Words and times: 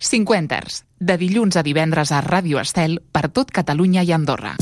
Cinquenters, 0.00 0.84
de 1.00 1.16
dilluns 1.18 1.56
a 1.58 1.64
divendres 1.66 2.12
a 2.14 2.20
Ràdio 2.22 2.60
Estel 2.62 3.00
per 3.10 3.26
tot 3.34 3.50
Catalunya 3.50 4.04
i 4.06 4.12
Andorra. 4.14 4.54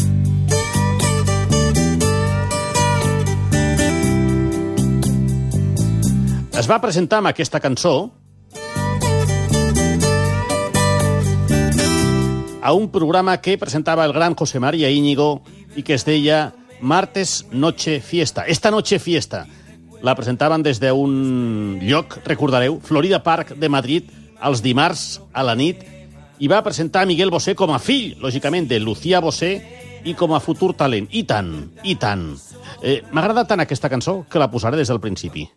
Es 6.56 6.64
va 6.70 6.80
presentar 6.80 7.20
amb 7.20 7.28
aquesta 7.28 7.60
cançó 7.60 8.14
a 12.62 12.72
un 12.72 12.88
programa 12.90 13.36
que 13.44 13.58
presentava 13.60 14.06
el 14.08 14.14
gran 14.16 14.34
José 14.34 14.58
María 14.58 14.88
Íñigo 14.90 15.42
i 15.76 15.84
que 15.84 15.94
es 15.94 16.06
deia 16.08 16.54
Martes 16.80 17.44
Noche 17.52 18.00
Fiesta. 18.00 18.46
Esta 18.48 18.70
Noche 18.70 18.98
Fiesta. 18.98 19.46
La 20.00 20.14
presentaven 20.16 20.64
des 20.64 20.80
d'un 20.80 21.78
lloc, 21.82 22.22
recordareu, 22.24 22.80
Florida 22.80 23.22
Park 23.22 23.54
de 23.56 23.68
Madrid, 23.68 24.08
els 24.42 24.62
dimarts 24.62 25.20
a 25.32 25.44
la 25.46 25.54
nit, 25.56 25.84
i 26.38 26.48
va 26.52 26.62
presentar 26.64 27.06
Miguel 27.08 27.30
Bosé 27.32 27.54
com 27.56 27.72
a 27.72 27.80
fill, 27.80 28.16
lògicament, 28.20 28.68
de 28.68 28.80
Lucía 28.80 29.22
Bosé 29.24 29.54
i 30.04 30.14
com 30.14 30.34
a 30.36 30.40
futur 30.40 30.74
talent. 30.76 31.08
I 31.10 31.24
tant, 31.24 31.52
i 31.82 31.96
tant. 31.96 32.28
Eh, 32.82 33.00
M'agrada 33.12 33.46
tant 33.48 33.62
aquesta 33.64 33.88
cançó 33.88 34.24
que 34.28 34.38
la 34.38 34.50
posaré 34.50 34.76
des 34.76 34.88
del 34.88 35.00
principi. 35.00 35.48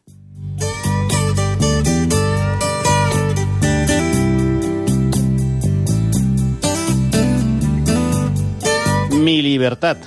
Mi 9.19 9.41
libertad. 9.43 9.97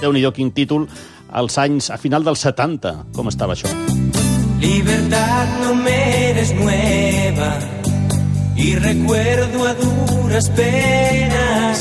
déu 0.00 0.12
nhi 0.12 0.20
quin 0.34 0.50
títol, 0.52 0.88
als 1.30 1.56
anys, 1.58 1.90
a 1.90 1.96
final 1.96 2.24
dels 2.24 2.40
70, 2.40 3.06
com 3.14 3.28
estava 3.28 3.54
això. 3.54 3.70
Libertad 4.60 5.48
no 5.62 5.74
me 5.74 6.30
eres 6.30 6.52
nueva 6.54 7.75
y 8.56 8.74
recuerdo 8.76 9.66
a 9.66 9.74
duras 9.74 10.48
penas 10.50 11.78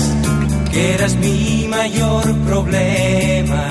que 0.72 0.94
eras 0.94 1.16
mi 1.16 1.68
mayor 1.70 2.36
problema, 2.40 3.70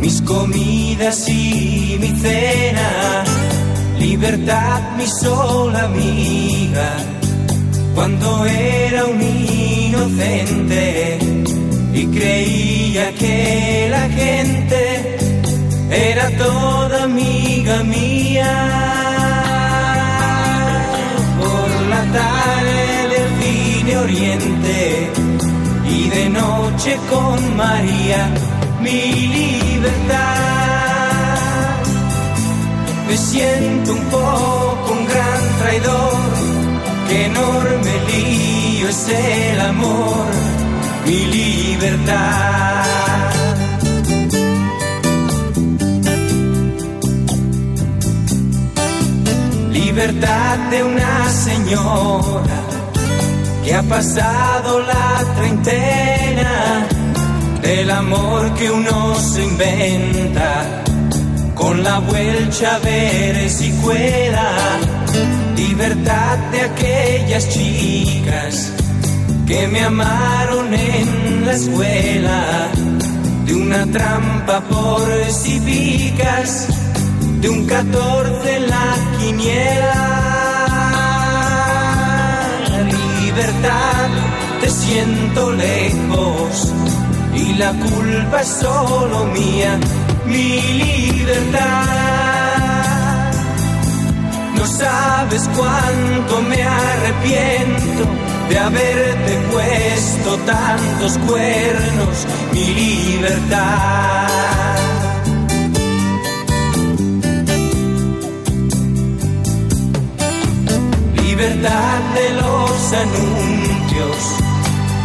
mis 0.00 0.20
comidas 0.22 1.28
y 1.28 1.96
mi 2.00 2.08
cena. 2.18 3.24
Libertad, 3.98 4.96
mi 4.96 5.06
sola 5.06 5.84
amiga, 5.84 6.96
cuando 7.94 8.44
era 8.46 9.04
un 9.04 9.22
inocente 9.22 11.18
y 11.94 12.06
creía 12.06 13.12
que 13.12 13.88
la 13.90 14.08
gente 14.08 15.18
era 15.90 16.30
toda 16.36 17.04
amiga 17.04 17.82
mía. 17.84 19.09
Tarde 22.12 23.08
del 23.12 23.26
cine 23.40 23.96
oriente 23.98 25.10
y 25.88 26.08
de 26.08 26.30
noche 26.30 26.96
con 27.08 27.56
María, 27.56 28.28
mi 28.80 29.00
libertad. 29.38 30.30
Me 33.08 33.16
siento 33.16 33.92
un 33.92 34.04
poco 34.10 34.92
un 34.92 35.06
gran 35.06 35.42
traidor, 35.60 36.30
que 37.08 37.26
enorme 37.26 37.92
lío 38.08 38.88
es 38.88 39.08
el 39.08 39.60
amor 39.60 40.50
mi 41.06 41.26
libertad. 41.26 42.49
Libertad 49.92 50.56
de 50.70 50.84
una 50.84 51.28
señora 51.30 52.60
que 53.64 53.74
ha 53.74 53.82
pasado 53.82 54.78
la 54.82 55.34
treintena 55.36 56.86
del 57.60 57.90
amor 57.90 58.54
que 58.54 58.70
uno 58.70 59.16
se 59.16 59.42
inventa 59.42 60.84
con 61.56 61.82
la 61.82 61.98
vuelta 61.98 62.78
veres 62.84 63.60
y 63.62 63.72
cuela. 63.82 64.52
Libertad 65.56 66.38
de 66.52 66.60
aquellas 66.60 67.48
chicas 67.48 68.72
que 69.44 69.66
me 69.66 69.82
amaron 69.82 70.72
en 70.72 71.46
la 71.46 71.52
escuela, 71.52 72.68
de 73.44 73.54
una 73.54 73.86
trampa 73.86 74.60
por 74.60 75.02
si 75.32 75.58
picas, 75.58 76.68
de 77.40 77.48
un 77.48 77.66
14 77.66 78.60
la. 79.44 80.10
Libertad, 83.22 84.08
te 84.60 84.70
siento 84.70 85.52
lejos 85.52 86.72
y 87.34 87.54
la 87.54 87.72
culpa 87.72 88.40
es 88.40 88.48
solo 88.48 89.24
mía, 89.26 89.78
mi 90.26 90.60
libertad. 90.82 91.60
No 94.56 94.66
sabes 94.66 95.48
cuánto 95.56 96.42
me 96.42 96.62
arrepiento 96.62 98.04
de 98.48 98.58
haberte 98.58 99.38
puesto 99.52 100.36
tantos 100.44 101.18
cuernos, 101.26 102.26
mi 102.52 102.66
libertad. 102.66 104.49
Libertad 111.40 112.00
de 112.14 112.30
los 112.34 112.92
anuncios, 112.92 114.36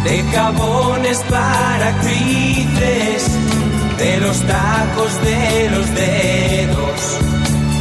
de 0.04 0.22
jabones 0.34 1.18
para 1.30 1.88
actrices, 1.88 3.24
de 3.96 4.18
los 4.18 4.38
tacos 4.42 5.18
de 5.22 5.70
los 5.70 5.94
dedos, 5.94 7.18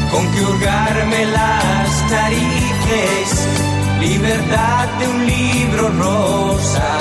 con 0.09 0.31
que 0.31 0.41
hurgarme 0.41 1.25
las 1.25 2.01
narices 2.09 3.45
libertad 3.99 4.87
de 4.99 5.07
un 5.09 5.25
libro 5.25 5.89
rosa, 5.89 6.99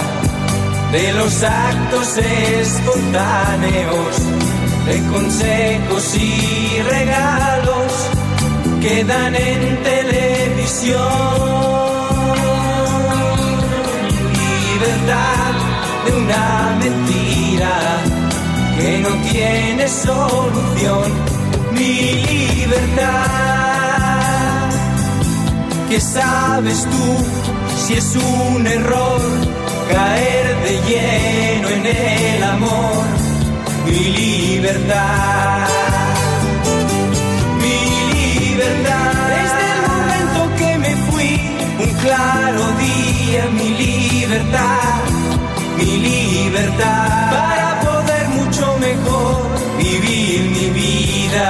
de 0.90 1.12
los 1.12 1.40
actos 1.44 2.16
espontáneos, 2.16 4.16
de 4.86 5.00
consejos 5.06 6.16
y 6.16 6.82
regalos 6.82 7.92
que 8.80 9.04
dan 9.04 9.36
en 9.36 9.84
televisión. 10.64 10.98
Libertad 14.72 15.54
de 16.04 16.12
una 16.12 16.76
mentira 16.80 17.74
que 18.78 18.98
no 18.98 19.10
tiene 19.30 19.88
solución. 19.88 21.34
Mi 21.72 21.94
libertad 22.22 23.44
¿Qué 25.88 26.00
sabes 26.00 26.84
tú 26.84 27.24
si 27.86 27.94
es 27.94 28.16
un 28.16 28.66
error 28.66 29.20
caer 29.92 30.56
de 30.64 30.72
lleno 30.88 31.68
en 31.68 31.86
el 31.86 32.42
amor? 32.42 33.04
Mi 33.86 34.00
libertad, 34.00 35.68
claro 42.04 42.64
día, 42.78 43.46
mi 43.58 43.70
libertad, 43.70 45.02
mi 45.78 45.92
libertad. 46.08 47.30
Para 47.30 47.80
poder 47.80 48.28
mucho 48.28 48.78
mejor 48.78 49.36
vivir 49.78 50.40
mi 50.50 50.70
vida. 50.70 51.46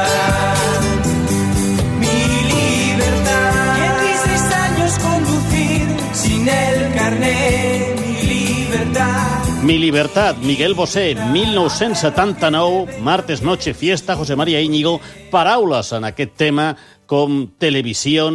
el 6.46 6.94
carnet, 6.94 8.00
mi 8.00 8.22
libertad. 8.22 9.44
Mi 9.62 9.78
libertad, 9.78 10.36
Miguel 10.42 10.74
Bosé, 10.74 11.14
1979, 11.14 12.98
martes, 13.00 13.40
noche, 13.40 13.72
fiesta, 13.72 14.14
José 14.14 14.36
María 14.36 14.60
Íñigo, 14.60 15.00
paraules 15.30 15.92
en 15.92 16.04
aquest 16.04 16.36
tema 16.36 16.76
com 17.06 17.46
televisió, 17.58 18.28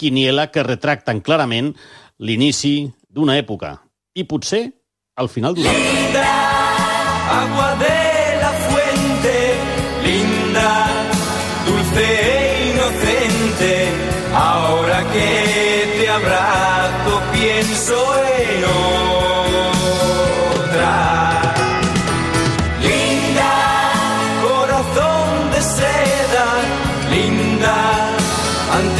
quiniela, 0.00 0.48
que 0.48 0.64
retracten 0.64 1.20
clarament 1.20 1.74
l'inici 2.24 2.88
d'una 3.12 3.36
època 3.40 3.76
i 4.16 4.24
potser 4.24 4.64
al 5.20 5.28
final 5.28 5.54
d'una 5.54 5.70
altra. 5.70 5.92
Linda, 5.92 6.26
agua 7.40 7.68
de 7.82 8.00
la 8.40 8.52
fuente, 8.64 9.36
linda, 10.06 10.70
dulce 11.66 12.06
e 12.32 12.70
inocente, 12.70 13.72
ahora 14.34 14.98
que 15.12 15.28
te 15.98 16.06
abrazo 16.08 17.12
pienso 17.32 17.96
en 18.38 18.64
otra. 20.64 20.96
Linda, 22.82 23.52
corazón 24.42 25.28
de 25.52 25.60
seda, 25.62 25.99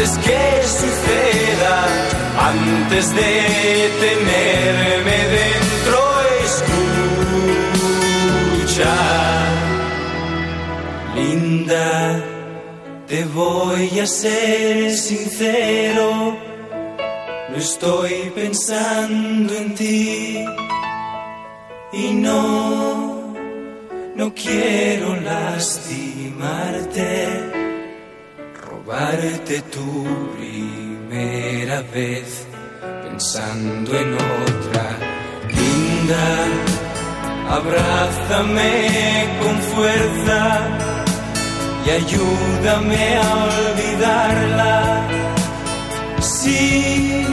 antes 0.00 0.16
que 0.18 0.62
suceda 0.66 1.86
antes 2.38 3.14
de 3.14 3.90
tenerme 4.00 5.18
dentro. 5.38 5.98
Escucha, 8.62 8.94
linda, 11.14 12.22
te 13.06 13.24
voy 13.26 14.00
a 14.00 14.06
ser 14.06 14.96
sincero. 14.96 16.34
No 17.50 17.56
estoy 17.56 18.32
pensando 18.34 19.54
en 19.54 19.74
ti 19.74 20.42
y 21.92 22.12
no, 22.12 23.34
no 24.14 24.34
quiero 24.34 25.14
lastimarte, 25.16 27.59
robarte 28.90 29.62
tu 29.70 30.04
primera 30.36 31.80
vez 31.94 32.46
pensando 33.04 33.96
en 33.96 34.14
otra 34.14 34.86
linda. 35.48 36.26
Abrázame 37.50 39.28
con 39.40 39.54
fuerza 39.72 40.40
y 41.86 41.90
ayúdame 41.90 43.16
a 43.16 43.28
olvidarla. 43.54 45.06
Sí, 46.20 47.26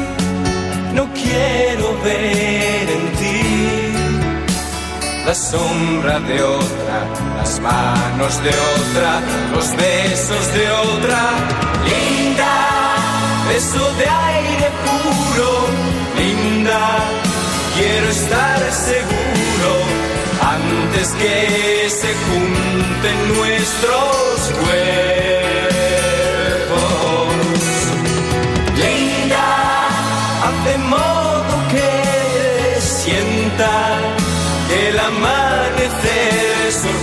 no 0.94 1.08
quiero 1.14 1.88
ver 2.04 2.86
en 2.98 3.06
ti 3.20 3.42
la 5.26 5.36
sombra 5.36 6.20
de 6.20 6.42
otra, 6.42 6.98
manos 7.60 8.42
de 8.44 8.50
otra, 8.50 9.22
los 9.54 9.76
besos 9.76 10.54
de 10.54 10.72
otra. 10.72 11.22
Linda, 11.86 12.56
beso 13.50 13.94
de 13.94 14.08
aire 14.08 14.72
puro, 14.86 15.68
linda, 16.18 17.00
quiero 17.76 18.10
estar 18.10 18.60
seguro 18.72 19.72
antes 20.42 21.10
que 21.14 21.90
se 21.90 22.14
junten 22.28 23.38
nuestros 23.38 24.52
cuerpos. 24.62 25.27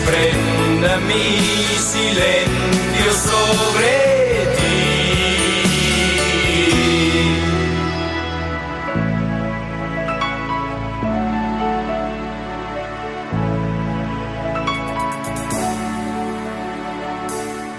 Sorprenda 0.05 0.99
mi 1.09 1.39
silencio 1.79 3.13
sobre 3.29 3.93
ti. 4.57 4.75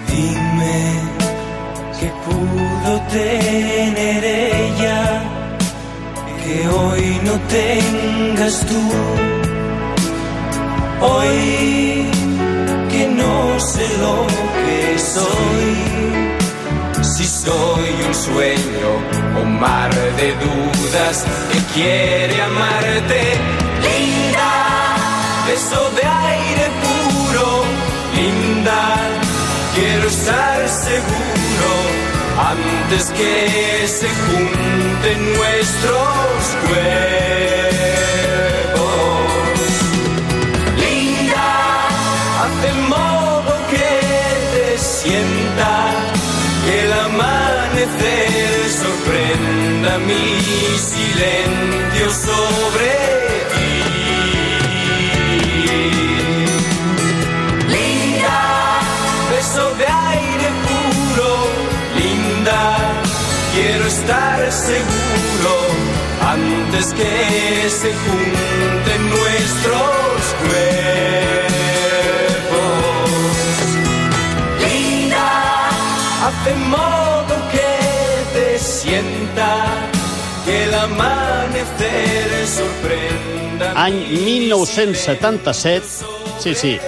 Dime 0.08 0.78
que 1.98 2.08
pudo 2.24 3.00
tener 3.12 4.24
ella 4.24 5.22
que 6.42 6.68
hoy 6.68 7.20
no 7.24 7.34
tengas 7.48 8.66
tú. 8.66 8.82
Hoy 10.98 12.15
sé 13.66 13.88
lo 13.98 14.26
que 14.64 14.98
soy, 14.98 15.68
si 17.02 17.24
soy 17.24 17.90
un 18.06 18.14
sueño 18.14 18.90
o 19.40 19.44
mar 19.44 19.92
de 20.20 20.28
dudas 20.44 21.24
que 21.52 21.58
quiere 21.74 22.40
amarte. 22.42 23.20
Linda, 23.86 24.52
beso 25.48 25.82
de 25.98 26.04
aire 26.30 26.66
puro, 26.84 27.64
linda, 28.14 28.82
quiero 29.74 30.06
estar 30.06 30.68
seguro 30.68 31.70
antes 32.54 33.10
que 33.18 33.88
se 33.88 34.08
junten 34.26 35.18
nuestros 35.38 36.40
cuerpos. 36.68 37.16
Mi 49.98 50.40
silencio 50.78 52.10
sobre 52.10 52.88
ti. 53.52 53.72
Linda, 57.68 58.38
beso 59.30 59.64
de 59.80 59.86
aire 59.86 60.48
puro, 60.66 61.30
linda, 61.96 62.62
quiero 63.54 63.84
estar 63.86 64.52
seguro 64.52 65.52
antes 66.20 66.92
que 66.92 67.70
se 67.70 67.90
junten 68.02 69.00
nuestros 69.10 70.34
cuerpos. 70.42 71.06
Linda, 74.60 75.26
haz 76.22 76.36
sienta 78.66 79.90
que 80.44 80.64
el 80.64 80.74
amanecer 80.74 82.46
sorprenda. 82.46 83.72
Any 83.76 84.06
1977, 84.24 85.86
sí, 86.40 86.54
sí, 86.54 86.78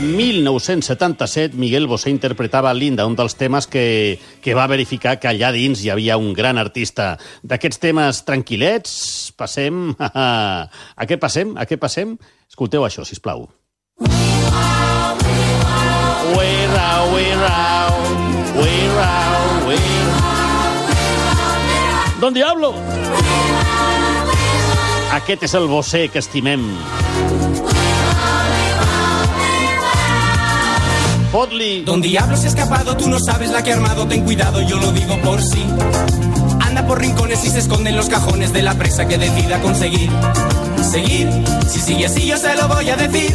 1977, 0.00 1.56
Miguel 1.56 1.86
Bosé 1.86 2.10
interpretava 2.10 2.74
Linda, 2.74 3.06
un 3.06 3.16
dels 3.16 3.36
temes 3.36 3.66
que, 3.66 4.18
que 4.42 4.54
va 4.54 4.66
verificar 4.66 5.18
que 5.20 5.28
allà 5.30 5.52
dins 5.52 5.84
hi 5.84 5.90
havia 5.92 6.16
un 6.18 6.32
gran 6.34 6.58
artista. 6.58 7.18
D'aquests 7.42 7.78
temes 7.82 8.24
tranquil·lets, 8.26 9.32
passem 9.38 9.94
a... 9.98 10.68
A 10.96 11.06
què 11.06 11.20
passem? 11.20 11.54
A 11.56 11.66
què 11.68 11.78
passem? 11.80 12.16
Escolteu 12.48 12.84
això, 12.88 13.04
si 13.04 13.20
plau. 13.20 13.48
We're 16.30 16.76
out, 16.78 17.12
we're 17.12 17.44
out, 17.44 18.56
we're 18.56 19.00
out, 19.04 19.19
Don 22.20 22.34
Diablo! 22.34 22.74
Aquest 25.16 25.46
és 25.46 25.54
el 25.56 25.64
Bosé 25.70 26.02
que 26.12 26.20
estimem. 26.20 26.60
Fot-li! 31.32 31.80
Don 31.86 32.02
Diablo 32.02 32.36
se 32.36 32.46
ha 32.46 32.50
escapado, 32.50 32.94
tú 32.98 33.08
no 33.08 33.18
sabes 33.18 33.50
la 33.50 33.62
que 33.62 33.72
ha 33.72 33.76
armado, 33.76 34.06
ten 34.06 34.22
cuidado, 34.22 34.60
yo 34.60 34.76
lo 34.76 34.92
digo 34.92 35.16
por 35.22 35.40
sí. 35.40 35.64
Anda 36.60 36.86
por 36.86 37.00
rincones 37.00 37.42
y 37.46 37.50
se 37.50 37.60
esconde 37.60 37.88
en 37.88 37.96
los 37.96 38.10
cajones 38.10 38.52
de 38.52 38.62
la 38.62 38.74
presa 38.74 39.08
que 39.08 39.16
decida 39.16 39.58
conseguir. 39.62 40.10
Seguir, 40.90 41.26
si 41.68 41.80
sigue 41.80 42.04
así 42.04 42.26
yo 42.26 42.36
se 42.36 42.54
lo 42.54 42.68
voy 42.68 42.90
a 42.90 42.96
decir. 42.96 43.34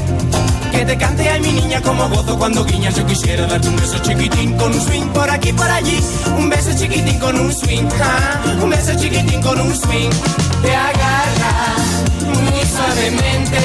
Que 0.76 0.86
te 0.86 0.98
cante 0.98 1.30
ay 1.30 1.40
mi 1.40 1.54
niña 1.54 1.82
como 1.82 2.10
gozo 2.10 2.38
cuando 2.38 2.66
guiñas. 2.66 2.96
Yo 2.96 3.06
quisiera 3.06 3.48
darte 3.48 3.70
un 3.70 3.78
beso 3.78 3.98
chiquitín 4.00 4.58
con 4.58 4.74
un 4.74 4.82
swing 4.82 5.08
por 5.14 5.30
aquí 5.30 5.54
por 5.54 5.72
allí. 5.72 6.00
Un 6.38 6.50
beso 6.50 6.72
chiquitín 6.78 7.18
con 7.20 7.40
un 7.40 7.54
swing, 7.54 7.88
ah, 8.02 8.42
un 8.62 8.70
beso 8.70 8.94
chiquitín 9.00 9.42
con 9.42 9.60
un 9.62 9.74
swing. 9.74 10.10
Te 10.62 10.76
agarra 10.76 11.54
muy 12.28 12.66
suavemente, 12.76 13.60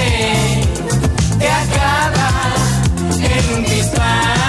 te 1.38 1.49
acaba 1.49 2.31
en 3.23 3.55
un 3.57 3.64
dispás. 3.64 4.40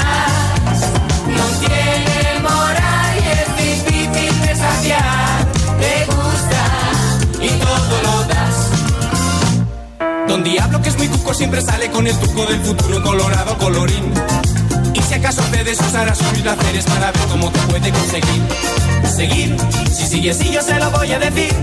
Siempre 11.51 11.61
sale 11.61 11.91
con 11.91 12.07
el 12.07 12.17
truco 12.17 12.45
del 12.45 12.61
futuro 12.61 13.03
colorado 13.03 13.57
colorín. 13.57 14.13
Y 14.93 15.01
si 15.01 15.13
acaso 15.15 15.41
puedes 15.49 15.79
usar 15.81 16.07
a 16.07 16.15
sus 16.15 16.27
placeres 16.27 16.85
para 16.85 17.11
ver 17.11 17.21
cómo 17.29 17.51
te 17.51 17.59
puede 17.59 17.91
conseguir. 17.91 18.41
Seguir, 19.13 19.57
si 19.93 20.07
sigue 20.07 20.31
así 20.31 20.49
yo 20.49 20.61
se 20.61 20.79
lo 20.79 20.89
voy 20.91 21.11
a 21.11 21.19
decir. 21.19 21.53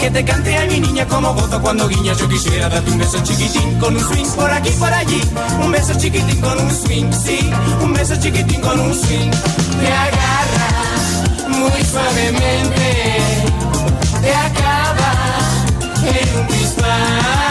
Que 0.00 0.10
te 0.10 0.24
cante 0.24 0.58
a 0.58 0.66
mi 0.66 0.80
niña 0.80 1.06
como 1.06 1.34
gozo 1.34 1.60
cuando 1.62 1.88
guiñas. 1.88 2.18
Yo 2.18 2.28
quisiera 2.28 2.68
darte 2.68 2.90
un 2.90 2.98
beso 2.98 3.22
chiquitín 3.22 3.78
con 3.78 3.96
un 3.96 4.02
swing 4.02 4.26
por 4.34 4.50
aquí 4.50 4.70
por 4.70 4.92
allí. 4.92 5.20
Un 5.62 5.70
beso 5.70 5.94
chiquitín 5.96 6.40
con 6.40 6.58
un 6.58 6.70
swing, 6.70 7.12
sí. 7.12 7.50
Un 7.80 7.92
beso 7.92 8.16
chiquitín 8.16 8.60
con 8.60 8.80
un 8.80 8.92
swing. 8.92 9.30
Te 9.30 9.86
agarra 9.86 11.48
muy 11.48 11.84
suavemente. 11.84 13.16
Te 14.20 14.34
acaba 14.34 15.12
en 16.08 16.40
un 16.40 16.46
dispás. 16.48 17.41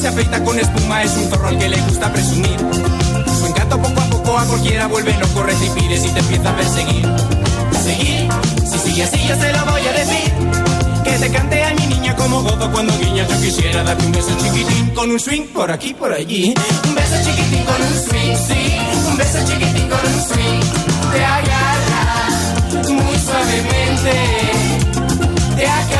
Se 0.00 0.08
afeita 0.08 0.42
con 0.42 0.58
espuma, 0.58 1.02
es 1.02 1.14
un 1.16 1.28
zorro 1.28 1.50
que 1.58 1.68
le 1.68 1.76
gusta 1.82 2.10
presumir. 2.10 2.56
Su 3.38 3.46
encanto 3.46 3.76
poco 3.82 4.00
a 4.00 4.04
poco 4.06 4.38
a 4.38 4.44
cualquiera 4.46 4.86
vuelve 4.86 5.12
loco, 5.18 5.42
recipires 5.42 6.04
y 6.06 6.08
te 6.08 6.20
empieza 6.20 6.50
a 6.50 6.56
perseguir. 6.56 7.06
Seguir, 7.84 8.28
si 8.64 8.78
sigue 8.78 9.02
así 9.04 9.18
yo 9.28 9.36
se 9.36 9.52
lo 9.52 9.64
voy 9.66 9.86
a 9.86 9.92
decir. 9.92 10.32
Que 11.04 11.10
te 11.18 11.30
cante 11.30 11.64
a 11.64 11.74
mi 11.74 11.86
niña 11.86 12.16
como 12.16 12.42
gozo 12.42 12.70
cuando 12.72 12.96
guiña. 12.98 13.26
Yo 13.28 13.40
quisiera 13.42 13.82
darte 13.82 14.06
un 14.06 14.12
beso 14.12 14.30
chiquitín 14.38 14.90
con 14.94 15.10
un 15.10 15.20
swing 15.20 15.46
por 15.48 15.70
aquí, 15.70 15.92
por 15.92 16.12
allí. 16.14 16.54
Un 16.88 16.94
beso 16.94 17.16
chiquitín 17.22 17.64
con 17.64 17.82
un 17.82 17.94
swing, 18.08 18.36
sí. 18.48 18.76
Un 19.06 19.16
beso 19.18 19.38
chiquitín 19.46 19.88
con 19.88 20.00
un 20.00 20.22
swing. 20.22 20.60
Te 21.12 21.24
agarra 21.24 22.28
muy 22.88 23.18
suavemente. 23.18 24.12
Te 25.56 25.66
acaba 25.66 25.99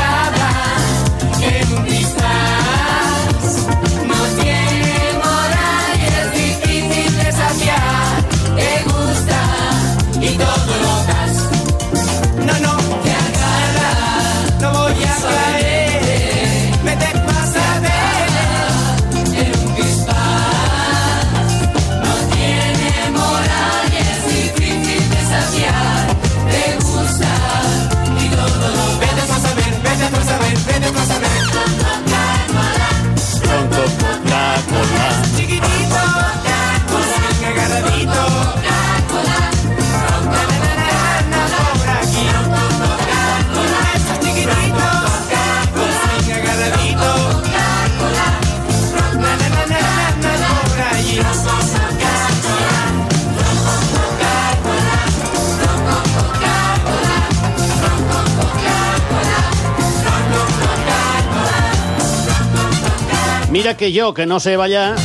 Mira 63.51 63.75
que 63.75 63.91
jo, 63.93 64.13
que 64.13 64.25
no 64.25 64.39
sé 64.39 64.55
ballar, 64.55 64.95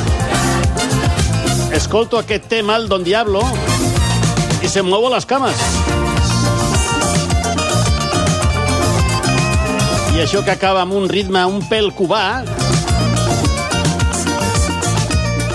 escolto 1.72 2.16
aquest 2.16 2.46
tema, 2.46 2.76
el 2.76 2.86
Don 2.88 3.02
Diablo, 3.02 3.40
i 4.62 4.68
se 4.70 4.82
muevo 4.86 5.10
les 5.10 5.26
cames. 5.26 5.58
I 10.14 10.22
això 10.22 10.44
que 10.46 10.54
acaba 10.54 10.84
amb 10.86 10.94
un 10.94 11.10
ritme 11.10 11.42
un 11.44 11.58
pèl 11.66 11.90
cubà... 11.90 12.44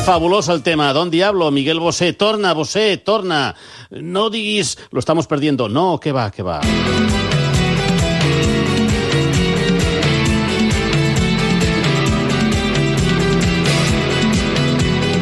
Fabulós 0.02 0.50
el 0.50 0.64
tema. 0.66 0.92
Don 0.92 1.12
Diablo, 1.14 1.52
Miguel 1.52 1.80
Bosé, 1.80 2.12
torna, 2.12 2.52
Bosé, 2.54 2.98
torna. 2.98 3.56
No 3.92 4.30
diguis, 4.30 4.78
lo 4.90 5.00
estamos 5.00 5.28
perdiendo. 5.28 5.70
No, 5.70 6.00
que 6.00 6.12
va, 6.12 6.32
que 6.32 6.44
va. 6.44 6.60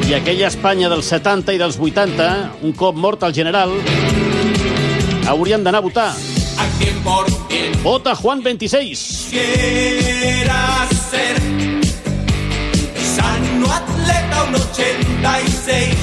I 0.10 0.16
aquella 0.18 0.48
Espanya 0.50 0.88
dels 0.90 1.06
70 1.14 1.54
i 1.54 1.60
dels 1.62 1.76
80, 1.78 2.26
un 2.66 2.72
cop 2.74 2.96
mort 2.98 3.22
el 3.28 3.34
general, 3.38 3.76
haurien 5.30 5.62
d'anar 5.62 5.84
a 5.84 5.86
votar. 5.86 6.08
Vota 7.84 8.16
Juan 8.16 8.42
26. 8.42 9.28
quiera 9.30 10.88
ser 11.12 11.38
sano 12.98 13.72
atleta 13.72 14.44
un 14.48 14.56
86 14.56 15.96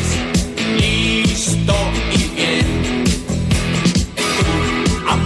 listo 0.79 1.75
y 2.13 2.23
bien 2.37 3.05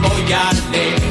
Tú 0.03 1.10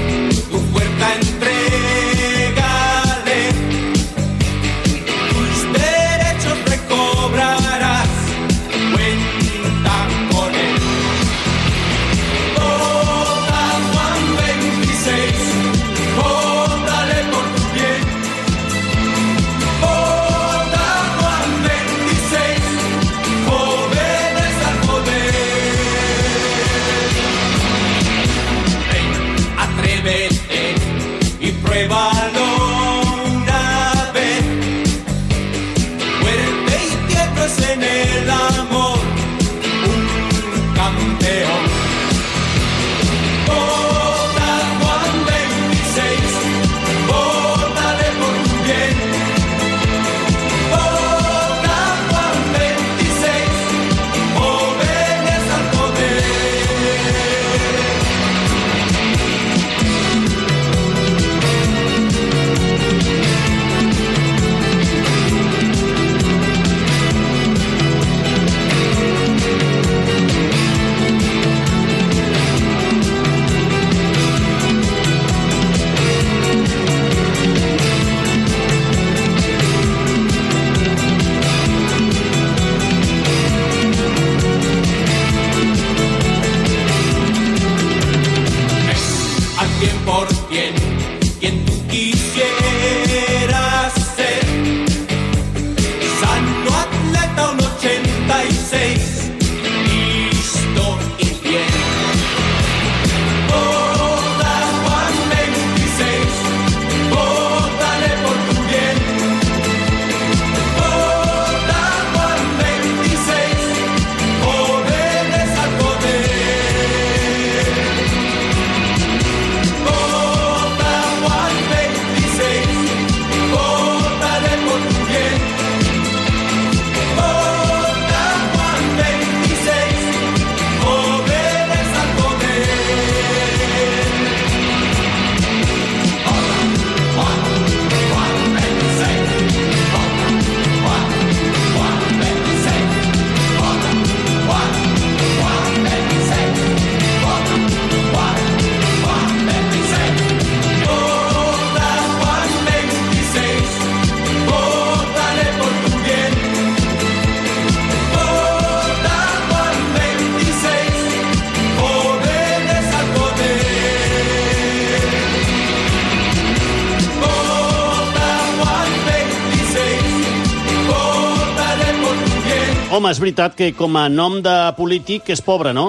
Home, 173.00 173.14
és 173.16 173.20
veritat 173.24 173.54
que 173.56 173.70
com 173.72 173.94
a 173.96 174.10
nom 174.12 174.42
de 174.44 174.54
polític 174.76 175.30
és 175.32 175.40
pobre, 175.40 175.72
no? 175.72 175.86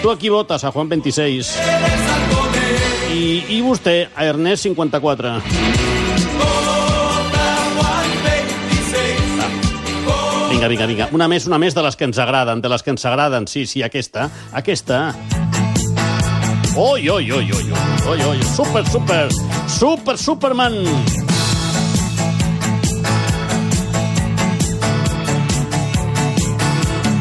Tu 0.00 0.08
aquí 0.08 0.30
votes, 0.32 0.62
a 0.64 0.70
Juan 0.72 0.88
26. 0.88 1.50
I, 3.12 3.26
i 3.52 3.60
vostè, 3.60 4.06
a 4.08 4.24
Ernest 4.24 4.64
54. 4.64 5.34
Vinga, 10.48 10.72
vinga, 10.72 10.88
vinga. 10.88 11.10
Una 11.12 11.28
més, 11.28 11.44
una 11.44 11.60
més 11.60 11.76
de 11.76 11.84
les 11.84 12.00
que 12.00 12.08
ens 12.08 12.24
agraden, 12.24 12.64
de 12.64 12.72
les 12.72 12.80
que 12.80 12.96
ens 12.96 13.04
agraden. 13.04 13.44
Sí, 13.44 13.66
sí, 13.68 13.84
aquesta. 13.84 14.30
Aquesta. 14.56 15.12
Oi, 16.72 17.04
oi, 17.04 17.20
oi, 17.20 17.30
oi, 17.36 17.52
oi, 17.52 17.70
oi, 18.16 18.20
oi. 18.32 18.44
Super, 18.56 18.86
super, 18.88 19.26
super, 19.68 20.16
Superman. 20.16 21.35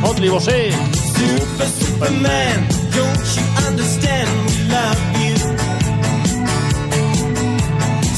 Fot-li, 0.06 0.30
você. 0.30 0.70
Super, 1.18 1.68
Superman, 1.68 2.68
don't 2.94 3.26
you 3.36 3.44
understand? 3.68 4.30
We 4.46 4.56
love 4.70 5.02
you. 5.24 5.36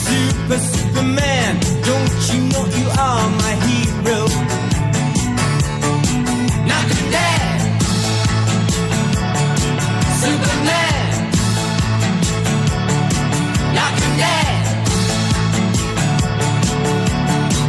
Super, 0.06 0.60
Superman, 0.60 1.60
don't 1.86 2.34
you 2.34 2.40
know 2.52 2.66
you 2.78 2.88
are 3.00 3.30
my 3.42 3.54
hero? 3.68 4.28
Not 6.68 6.86
today. 6.92 7.40
Superman. 10.24 11.04
Not 13.74 13.94
today. 14.04 14.50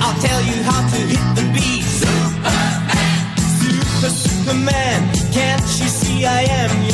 I'll 0.03 0.19
tell 0.21 0.43
you 0.43 0.63
how 0.65 0.81
to 0.91 0.97
hit 1.07 1.28
I 6.39 6.45
am 6.45 6.88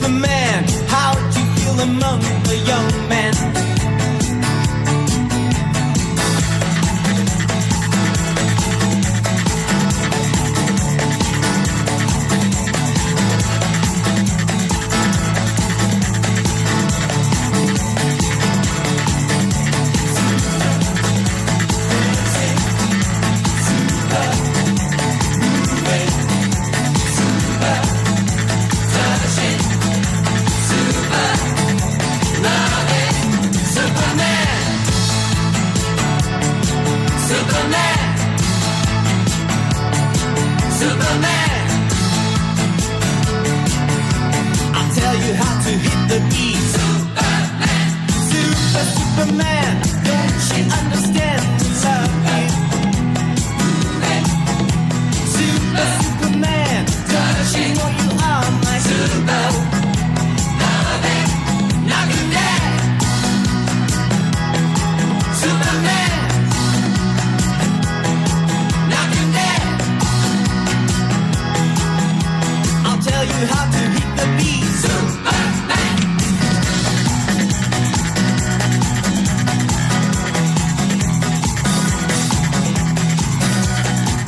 the 0.00 0.08
man. 0.08 0.37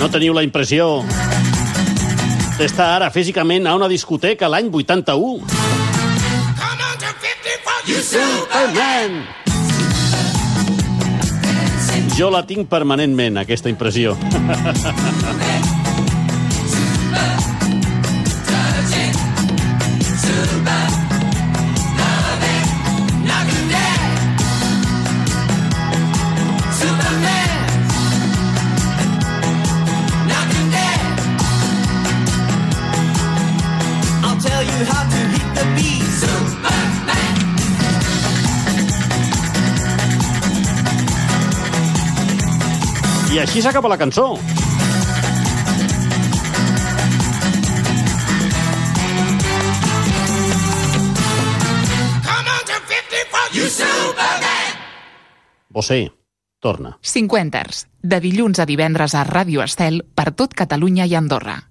No 0.00 0.08
teniu 0.08 0.32
la 0.32 0.42
impressió 0.46 1.02
d'estar 2.56 2.86
ara 2.96 3.10
físicament 3.12 3.66
a 3.68 3.74
una 3.76 3.88
discoteca 3.88 4.48
l'any 4.48 4.70
81? 4.72 5.44
Superman! 8.10 9.20
Jo 12.16 12.28
la 12.32 12.42
tinc 12.48 12.68
permanentment, 12.68 13.38
aquesta 13.44 13.68
impressió. 13.72 14.16
I 43.40 43.42
així 43.42 43.62
s'acaba 43.64 43.88
la 43.88 43.96
cançó. 43.96 44.34
Você, 55.70 56.12
torna. 56.60 56.98
50ers, 57.00 57.86
de 58.02 58.20
dilluns 58.20 58.60
a 58.60 58.66
divendres 58.68 59.14
a 59.14 59.24
Ràdio 59.24 59.64
Estel 59.64 60.02
per 60.12 60.34
tot 60.36 60.52
Catalunya 60.52 61.08
i 61.08 61.16
Andorra. 61.16 61.62